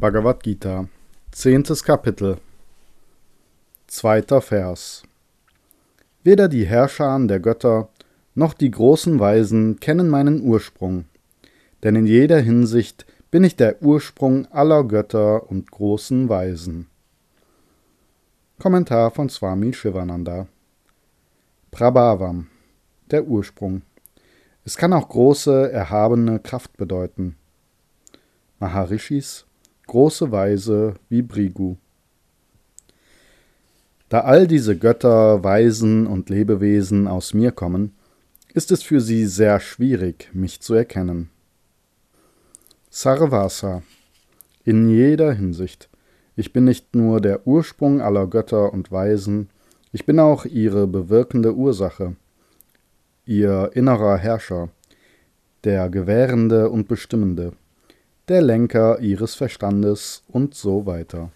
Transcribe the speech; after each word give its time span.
Bhagavad 0.00 0.42
Gita, 0.42 0.88
zehntes 1.30 1.84
Kapitel, 1.84 2.38
zweiter 3.86 4.40
Vers. 4.40 5.02
Weder 6.24 6.48
die 6.48 6.64
Herrscher 6.64 7.18
der 7.26 7.38
Götter 7.38 7.90
noch 8.34 8.54
die 8.54 8.70
großen 8.70 9.20
Weisen 9.20 9.78
kennen 9.78 10.08
meinen 10.08 10.40
Ursprung, 10.40 11.04
denn 11.82 11.96
in 11.96 12.06
jeder 12.06 12.40
Hinsicht 12.40 13.04
bin 13.30 13.44
ich 13.44 13.56
der 13.56 13.82
Ursprung 13.82 14.46
aller 14.50 14.84
Götter 14.84 15.50
und 15.50 15.70
großen 15.70 16.30
Weisen. 16.30 16.86
Kommentar 18.58 19.10
von 19.10 19.28
Swami 19.28 19.74
Shivananda 19.74 20.46
Prabhavam, 21.72 22.46
der 23.10 23.26
Ursprung. 23.26 23.82
Es 24.64 24.78
kann 24.78 24.94
auch 24.94 25.10
große, 25.10 25.70
erhabene 25.70 26.38
Kraft 26.38 26.78
bedeuten. 26.78 27.36
Maharishis, 28.60 29.44
große 29.90 30.30
Weise 30.30 30.94
wie 31.08 31.20
Brigu. 31.20 31.74
Da 34.08 34.20
all 34.20 34.46
diese 34.46 34.78
Götter, 34.78 35.42
Weisen 35.42 36.06
und 36.06 36.30
Lebewesen 36.30 37.08
aus 37.08 37.34
mir 37.34 37.50
kommen, 37.50 37.92
ist 38.54 38.70
es 38.70 38.84
für 38.84 39.00
sie 39.00 39.26
sehr 39.26 39.58
schwierig, 39.58 40.30
mich 40.32 40.60
zu 40.60 40.74
erkennen. 40.74 41.28
Sarvasa, 42.88 43.82
in 44.64 44.88
jeder 44.88 45.32
Hinsicht. 45.32 45.88
Ich 46.36 46.52
bin 46.52 46.64
nicht 46.66 46.94
nur 46.94 47.20
der 47.20 47.48
Ursprung 47.48 48.00
aller 48.00 48.28
Götter 48.28 48.72
und 48.72 48.92
Weisen, 48.92 49.50
ich 49.92 50.06
bin 50.06 50.20
auch 50.20 50.44
ihre 50.44 50.86
bewirkende 50.86 51.52
Ursache, 51.52 52.14
ihr 53.26 53.72
innerer 53.74 54.18
Herrscher, 54.18 54.68
der 55.64 55.90
Gewährende 55.90 56.70
und 56.70 56.86
Bestimmende 56.86 57.54
der 58.30 58.42
Lenker 58.42 59.00
ihres 59.00 59.34
Verstandes 59.34 60.22
und 60.28 60.54
so 60.54 60.86
weiter. 60.86 61.32